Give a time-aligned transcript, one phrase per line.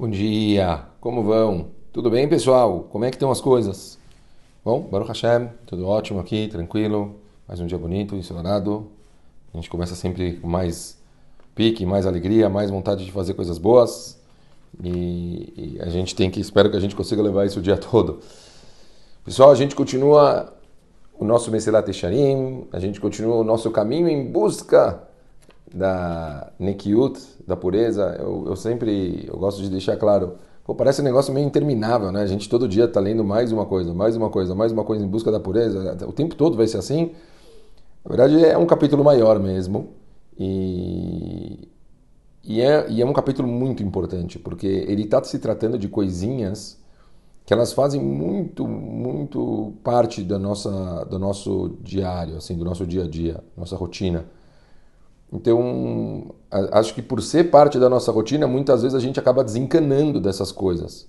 [0.00, 1.72] Bom dia, como vão?
[1.92, 2.86] Tudo bem, pessoal?
[2.88, 3.98] Como é que estão as coisas?
[4.64, 7.16] Bom, Baruch Hashem, tudo ótimo aqui, tranquilo.
[7.48, 8.92] Mais um dia bonito, ensolarado.
[9.52, 10.96] A gente começa sempre com mais
[11.52, 14.22] pique, mais alegria, mais vontade de fazer coisas boas.
[14.80, 17.74] E, e a gente tem que, espero que a gente consiga levar isso o dia
[17.90, 18.20] todo.
[19.24, 20.54] Pessoal, a gente continua
[21.18, 25.07] o nosso Meselat Esharim, a gente continua o nosso caminho em busca
[25.74, 28.16] da Nekiut, da pureza.
[28.18, 32.22] Eu, eu sempre eu gosto de deixar claro, pô, parece um negócio meio interminável, né?
[32.22, 35.04] A gente todo dia está lendo mais uma coisa, mais uma coisa, mais uma coisa
[35.04, 35.96] em busca da pureza.
[36.06, 37.12] O tempo todo vai ser assim.
[38.04, 39.88] Na verdade, é um capítulo maior mesmo.
[40.38, 41.68] E,
[42.44, 46.78] e, é, e é um capítulo muito importante, porque ele está se tratando de coisinhas
[47.44, 53.04] que elas fazem muito, muito parte da nossa, do nosso diário, assim, do nosso dia
[53.04, 54.26] a dia, nossa rotina.
[55.32, 56.34] Então,
[56.72, 60.50] acho que por ser parte da nossa rotina, muitas vezes a gente acaba desencanando dessas
[60.50, 61.06] coisas.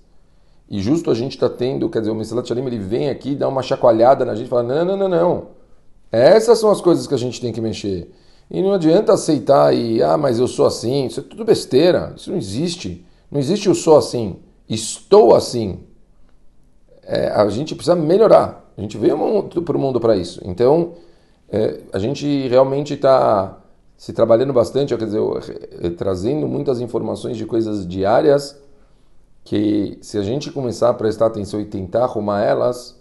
[0.68, 3.48] E justo a gente está tendo, quer dizer, o Mesilat Shalim, ele vem aqui, dá
[3.48, 5.46] uma chacoalhada na gente fala, não, não, não, não.
[6.12, 8.12] Essas são as coisas que a gente tem que mexer.
[8.50, 11.06] E não adianta aceitar e, ah, mas eu sou assim.
[11.06, 12.12] Isso é tudo besteira.
[12.16, 13.04] Isso não existe.
[13.30, 14.36] Não existe eu sou assim.
[14.68, 15.80] Estou assim
[17.10, 18.64] é, a gente precisa melhorar.
[18.78, 19.16] A gente veio
[19.64, 20.40] para o mundo para isso.
[20.44, 20.92] Então,
[21.50, 23.58] é, a gente realmente está
[24.00, 25.20] se trabalhando bastante, quer dizer,
[25.82, 28.58] é, trazendo muitas informações de coisas diárias
[29.44, 32.98] que, se a gente começar a prestar atenção e tentar arrumar elas,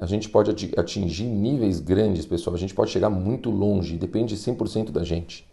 [0.00, 2.56] a gente pode atingir níveis grandes, pessoal.
[2.56, 5.46] A gente pode chegar muito longe, depende 100% da gente.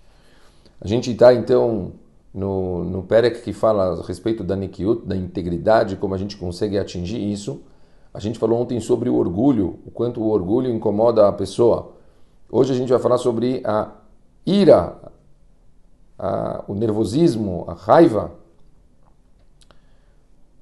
[0.80, 1.92] A gente está, então,
[2.34, 6.78] no, no Perek que fala a respeito da Nikiut, da integridade, como a gente consegue
[6.78, 7.62] atingir isso.
[8.14, 11.92] A gente falou ontem sobre o orgulho, o quanto o orgulho incomoda a pessoa.
[12.50, 13.92] Hoje a gente vai falar sobre a
[14.48, 14.98] ira,
[16.18, 18.32] a, o nervosismo, a raiva.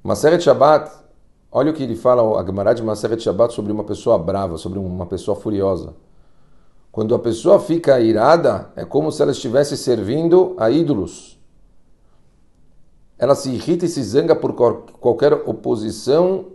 [0.04, 0.92] Maseret Shabbat,
[1.52, 4.80] olha o que ele fala, a Gemara de Maseret Shabbat, sobre uma pessoa brava, sobre
[4.80, 5.94] uma pessoa furiosa.
[6.92, 11.40] Quando a pessoa fica irada, é como se ela estivesse servindo a ídolos.
[13.18, 16.48] Ela se irrita e se zanga por qualquer oposição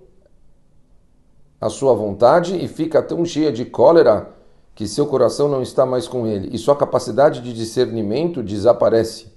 [1.61, 4.40] a sua vontade e fica tão cheia de cólera
[4.75, 9.33] que seu coração não está mais com ele e sua capacidade de discernimento desaparece.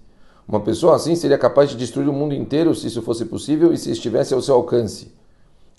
[0.48, 3.78] Uma pessoa assim seria capaz de destruir o mundo inteiro se isso fosse possível e
[3.78, 5.14] se estivesse ao seu alcance.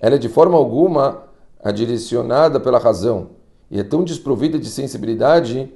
[0.01, 1.23] Ela é de forma alguma
[1.73, 3.31] direcionada pela razão
[3.71, 5.73] e é tão desprovida de sensibilidade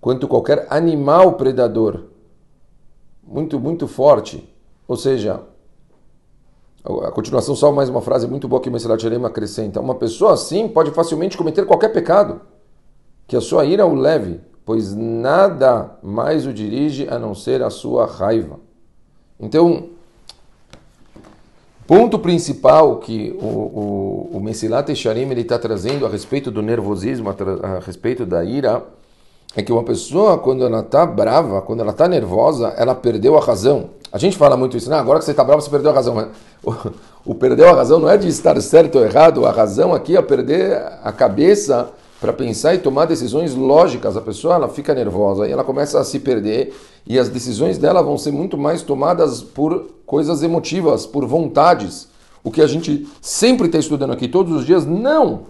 [0.00, 2.04] quanto qualquer animal predador.
[3.22, 4.48] Muito, muito forte.
[4.86, 5.40] Ou seja,
[6.84, 9.80] a continuação, só mais uma frase muito boa que o Mesilat Shalem acrescenta.
[9.80, 12.40] Uma pessoa assim pode facilmente cometer qualquer pecado,
[13.32, 17.70] que a sua ira o leve, pois nada mais o dirige a não ser a
[17.70, 18.60] sua raiva.
[19.40, 19.84] Então,
[21.86, 27.78] ponto principal que o, o, o Mesilat está trazendo a respeito do nervosismo, a, a
[27.78, 28.84] respeito da ira,
[29.56, 33.40] é que uma pessoa, quando ela está brava, quando ela está nervosa, ela perdeu a
[33.40, 33.88] razão.
[34.12, 34.98] A gente fala muito isso, né?
[34.98, 36.14] agora que você está bravo, você perdeu a razão.
[36.14, 36.28] Mas
[36.62, 40.18] o, o perdeu a razão não é de estar certo ou errado, a razão aqui
[40.18, 41.90] é perder a cabeça
[42.22, 44.16] para pensar e tomar decisões lógicas.
[44.16, 46.72] A pessoa ela fica nervosa e ela começa a se perder
[47.04, 52.06] e as decisões dela vão ser muito mais tomadas por coisas emotivas, por vontades.
[52.44, 55.40] O que a gente sempre está estudando aqui todos os dias, não.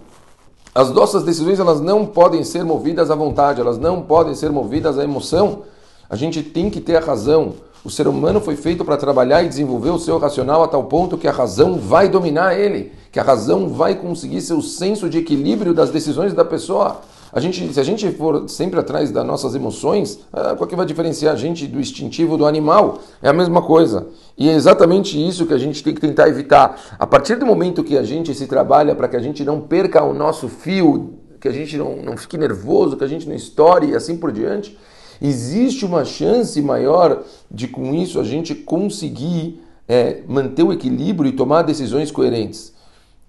[0.73, 4.97] As nossas decisões elas não podem ser movidas à vontade, elas não podem ser movidas
[4.97, 5.61] à emoção.
[6.09, 7.53] A gente tem que ter a razão.
[7.85, 11.19] O ser humano foi feito para trabalhar e desenvolver o seu racional a tal ponto
[11.19, 15.71] que a razão vai dominar ele, que a razão vai conseguir seu senso de equilíbrio
[15.71, 17.01] das decisões da pessoa.
[17.31, 20.83] A gente, se a gente for sempre atrás das nossas emoções, ah, qual que vai
[20.83, 23.01] diferenciar a gente do instintivo do animal?
[23.21, 24.07] É a mesma coisa.
[24.35, 26.75] E é exatamente isso que a gente tem que tentar evitar.
[26.97, 30.03] A partir do momento que a gente se trabalha para que a gente não perca
[30.03, 33.91] o nosso fio, que a gente não, não fique nervoso, que a gente não estoure
[33.91, 34.75] e assim por diante,
[35.21, 41.35] existe uma chance maior de, com isso, a gente conseguir é, manter o equilíbrio e
[41.35, 42.73] tomar decisões coerentes.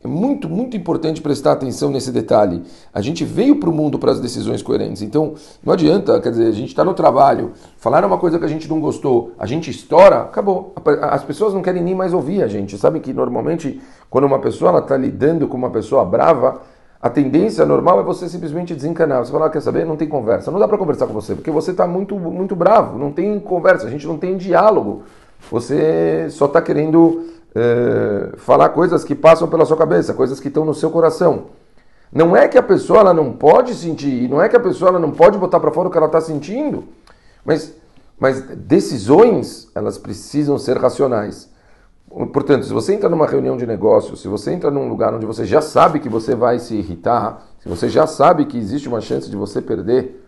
[0.05, 2.63] É muito, muito importante prestar atenção nesse detalhe.
[2.93, 5.01] A gente veio para o mundo para as decisões coerentes.
[5.01, 5.33] Então,
[5.65, 8.69] não adianta, quer dizer, a gente está no trabalho, falar uma coisa que a gente
[8.69, 10.75] não gostou, a gente estoura, acabou.
[11.01, 12.77] As pessoas não querem nem mais ouvir a gente.
[12.77, 13.81] Sabe que normalmente,
[14.11, 16.61] quando uma pessoa está lidando com uma pessoa brava,
[17.01, 19.25] a tendência normal é você simplesmente desencanar.
[19.25, 19.87] Você fala, ah, quer saber?
[19.87, 20.51] Não tem conversa.
[20.51, 22.99] Não dá para conversar com você, porque você está muito, muito bravo.
[22.99, 25.05] Não tem conversa, a gente não tem diálogo.
[25.51, 27.25] Você só está querendo
[27.55, 31.47] é, falar coisas que passam pela sua cabeça, coisas que estão no seu coração.
[32.13, 34.99] Não é que a pessoa ela não pode sentir, não é que a pessoa ela
[34.99, 36.85] não pode botar para fora o que ela está sentindo,
[37.45, 37.75] mas,
[38.19, 41.53] mas decisões elas precisam ser racionais.
[42.33, 45.45] Portanto, se você entra numa reunião de negócio, se você entra num lugar onde você
[45.45, 49.29] já sabe que você vai se irritar, se você já sabe que existe uma chance
[49.29, 50.25] de você perder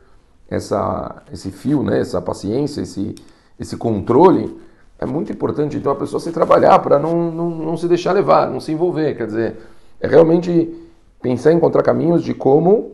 [0.51, 3.15] essa, esse fio, né, essa paciência, esse,
[3.59, 4.59] esse controle,
[4.99, 8.51] é muito importante então a pessoa se trabalhar para não, não, não se deixar levar,
[8.51, 9.15] não se envolver.
[9.15, 9.57] Quer dizer,
[10.01, 10.75] é realmente
[11.21, 12.93] pensar em encontrar caminhos de como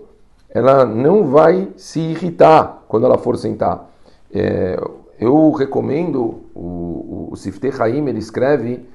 [0.49, 3.91] ela não vai se irritar quando ela for sentar.
[4.33, 4.79] É,
[5.19, 8.87] eu recomendo o, o, o Sifteh Haim, ele escreve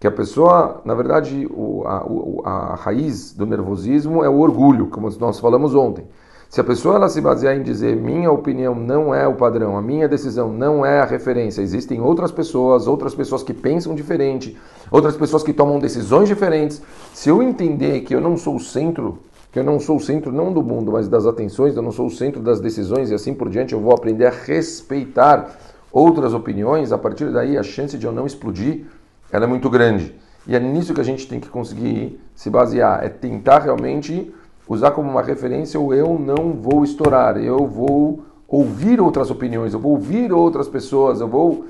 [0.00, 2.04] que a pessoa, na verdade, o, a,
[2.44, 6.04] a, raiz do nervosismo é o orgulho, como nós falamos ontem.
[6.48, 9.82] Se a pessoa ela se basear em dizer minha opinião não é o padrão, a
[9.82, 14.56] minha decisão não é a referência, existem outras pessoas, outras pessoas que pensam diferente,
[14.90, 16.80] outras pessoas que tomam decisões diferentes.
[17.12, 19.18] Se eu entender que eu não sou o centro,
[19.52, 22.06] que eu não sou o centro não do mundo, mas das atenções, eu não sou
[22.06, 25.58] o centro das decisões e assim por diante, eu vou aprender a respeitar
[25.90, 28.86] outras opiniões, a partir daí a chance de eu não explodir
[29.32, 30.14] ela é muito grande.
[30.46, 34.32] E é nisso que a gente tem que conseguir se basear, é tentar realmente
[34.68, 39.80] usar como uma referência o eu não vou estourar, eu vou ouvir outras opiniões, eu
[39.80, 41.66] vou ouvir outras pessoas, eu vou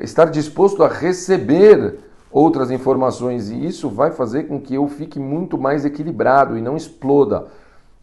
[0.00, 1.98] estar disposto a receber
[2.30, 6.76] outras informações e isso vai fazer com que eu fique muito mais equilibrado e não
[6.76, 7.46] exploda.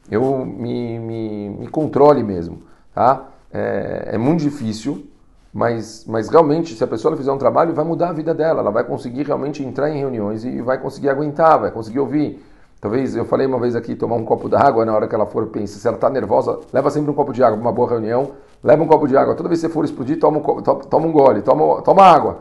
[0.09, 2.63] Eu me, me, me controle mesmo,
[2.93, 3.29] tá?
[3.51, 5.05] É, é muito difícil,
[5.53, 8.61] mas, mas realmente, se a pessoa fizer um trabalho, vai mudar a vida dela.
[8.61, 12.43] Ela vai conseguir realmente entrar em reuniões e vai conseguir aguentar, vai conseguir ouvir.
[12.83, 15.47] Talvez, eu falei uma vez aqui, tomar um copo d'água na hora que ela for
[15.47, 15.79] pensar.
[15.79, 18.31] Se ela está nervosa, leva sempre um copo de água para uma boa reunião.
[18.61, 19.35] Leva um copo de água.
[19.35, 22.39] Toda vez que você for explodir, toma um, toma um gole, toma, toma água.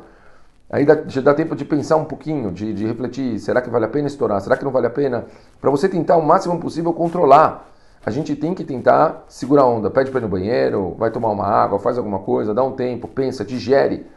[0.69, 3.39] Aí dá, dá tempo de pensar um pouquinho, de, de refletir.
[3.39, 4.41] Será que vale a pena estourar?
[4.41, 5.27] Será que não vale a pena?
[5.61, 7.69] Para você tentar o máximo possível controlar
[8.05, 9.89] a gente tem que tentar segurar a onda.
[9.89, 13.07] Pede para ir no banheiro, vai tomar uma água, faz alguma coisa, dá um tempo,
[13.07, 14.09] pensa, digere,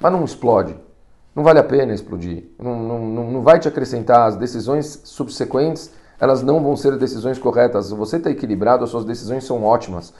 [0.00, 0.74] mas não explode.
[1.34, 2.44] Não vale a pena explodir.
[2.58, 4.28] Não, não, não vai te acrescentar.
[4.28, 5.90] As decisões subsequentes,
[6.20, 7.86] elas não vão ser decisões corretas.
[7.86, 10.14] Se você está equilibrado, as suas decisões são ótimas.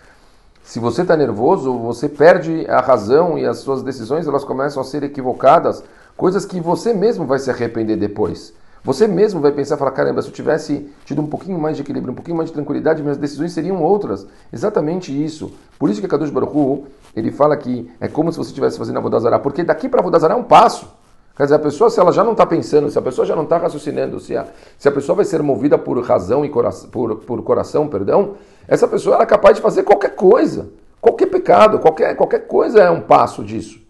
[0.65, 4.85] Se você está nervoso, você perde a razão e as suas decisões elas começam a
[4.85, 5.85] ser equivocadas,
[6.17, 8.55] coisas que você mesmo vai se arrepender depois.
[8.83, 12.13] Você mesmo vai pensar, falar, caramba, se eu tivesse tido um pouquinho mais de equilíbrio,
[12.13, 14.27] um pouquinho mais de tranquilidade, minhas decisões seriam outras.
[14.53, 15.53] Exatamente isso.
[15.79, 18.99] Por isso que Kadosh Baruch Hu, ele fala que é como se você estivesse fazendo
[18.99, 21.04] a Vodazará, porque daqui para a Vodazará é um passo.
[21.37, 23.43] Quer dizer, a pessoa, se ela já não está pensando, se a pessoa já não
[23.43, 24.47] está raciocinando, se a,
[24.79, 28.35] se a pessoa vai ser movida por razão e coração, por, por coração, perdão,
[28.69, 30.71] essa pessoa é capaz de fazer qualquer coisa.
[31.01, 33.81] Qualquer pecado, qualquer, qualquer coisa é um passo disso.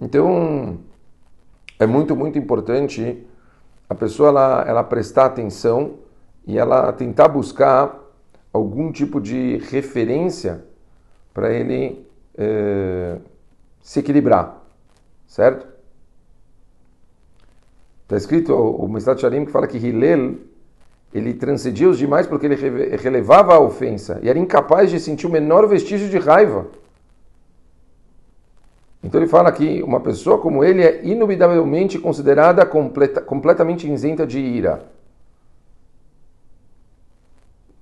[0.00, 0.78] Então,
[1.78, 3.24] é muito, muito importante
[3.88, 5.94] a pessoa ela, ela prestar atenção
[6.46, 7.98] e ela tentar buscar
[8.52, 10.64] algum tipo de referência
[11.32, 12.06] para ele
[12.36, 13.18] é,
[13.80, 14.62] se equilibrar,
[15.26, 15.73] certo?
[18.14, 20.36] Está escrito o Mestat Shalim que fala que Hillel
[21.12, 22.54] ele transcendia os demais porque ele
[22.96, 26.68] relevava a ofensa e era incapaz de sentir o menor vestígio de raiva.
[29.02, 34.38] Então ele fala que uma pessoa como ele é inubitavelmente considerada completa, completamente isenta de
[34.38, 34.88] ira.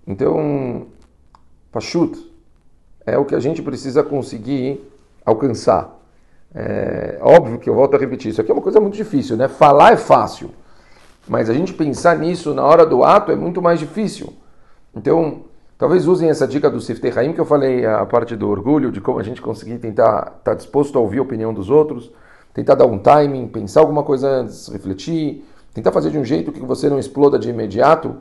[0.06, 0.87] Então,
[1.70, 2.19] Pachut
[3.05, 4.81] é o que a gente precisa conseguir
[5.26, 6.01] alcançar.
[6.54, 9.49] É óbvio que eu volto a repetir, isso aqui é uma coisa muito difícil, né?
[9.49, 10.50] Falar é fácil,
[11.26, 14.32] mas a gente pensar nisso na hora do ato é muito mais difícil.
[14.94, 15.44] Então,
[15.82, 19.00] Talvez usem essa dica do Siftei Haim que eu falei, a parte do orgulho, de
[19.00, 22.12] como a gente conseguir tentar estar tá disposto a ouvir a opinião dos outros,
[22.54, 25.44] tentar dar um timing, pensar alguma coisa antes, refletir,
[25.75, 28.18] tentar fazer de um jeito que você não exploda de imediato.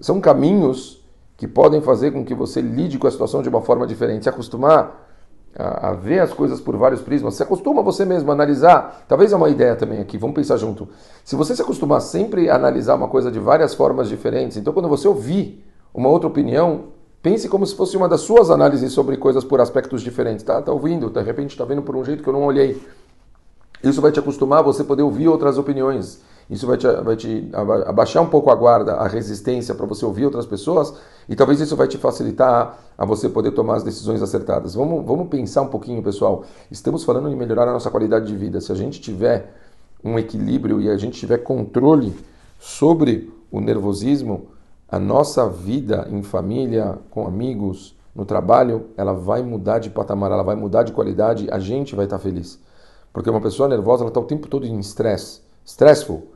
[0.00, 1.04] São caminhos
[1.36, 4.30] que podem fazer com que você lide com a situação de uma forma diferente, se
[4.30, 5.13] acostumar
[5.56, 9.04] a, a ver as coisas por vários prismas, se acostuma você mesmo a analisar.
[9.08, 10.88] Talvez é uma ideia também aqui, vamos pensar junto.
[11.24, 14.88] Se você se acostumar sempre a analisar uma coisa de várias formas diferentes, então quando
[14.88, 16.86] você ouvir uma outra opinião,
[17.22, 20.44] pense como se fosse uma das suas análises sobre coisas por aspectos diferentes.
[20.44, 22.80] Tá, tá ouvindo, de repente está vendo por um jeito que eu não olhei.
[23.82, 26.20] Isso vai te acostumar a você poder ouvir outras opiniões.
[26.48, 27.50] Isso vai te, vai te
[27.86, 30.94] abaixar um pouco a guarda, a resistência para você ouvir outras pessoas
[31.28, 34.74] e talvez isso vai te facilitar a você poder tomar as decisões acertadas.
[34.74, 36.44] Vamos, vamos pensar um pouquinho, pessoal.
[36.70, 38.60] Estamos falando de melhorar a nossa qualidade de vida.
[38.60, 39.54] Se a gente tiver
[40.04, 42.14] um equilíbrio e a gente tiver controle
[42.58, 44.48] sobre o nervosismo,
[44.88, 50.42] a nossa vida em família, com amigos, no trabalho, ela vai mudar de patamar, ela
[50.42, 52.60] vai mudar de qualidade, a gente vai estar feliz.
[53.12, 56.33] Porque uma pessoa nervosa, ela está o tempo todo em estresse, stressful.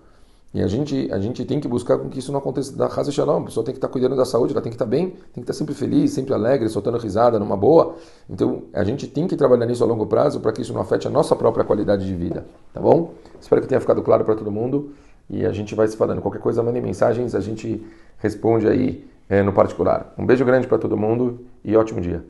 [0.55, 3.13] E a gente, a gente tem que buscar com que isso não aconteça da casa
[3.13, 3.43] Shalom.
[3.43, 5.41] A pessoa tem que estar cuidando da saúde, ela tem que estar bem, tem que
[5.41, 7.97] estar sempre feliz, sempre alegre, soltando risada, numa boa.
[8.31, 11.07] Então, a gente tem que trabalhar nisso a longo prazo para que isso não afete
[11.07, 12.47] a nossa própria qualidade de vida.
[12.73, 13.13] Tá bom?
[13.39, 14.93] Espero que tenha ficado claro para todo mundo.
[15.29, 16.23] E a gente vai se falando.
[16.23, 17.87] Qualquer coisa, mandem mensagens, a gente
[18.17, 20.15] responde aí é, no particular.
[20.17, 22.25] Um beijo grande para todo mundo e ótimo dia.